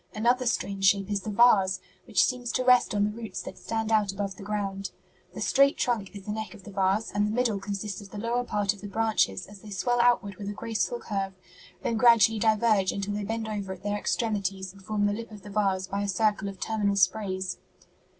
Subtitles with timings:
[0.15, 3.91] Another strange shape is the vase, which seems to rest on the roots that stand
[3.91, 4.89] out above the ground.
[5.35, 8.17] 'The straight trunk is the neck of the vase, and the middle consists of the
[8.17, 11.33] lower part of the branches as they swell outward with a graceful curve,
[11.83, 15.43] then gradually diverge until they bend over at their extremities and form the lip of
[15.43, 17.59] the vase by a circle of terminal sprays.'"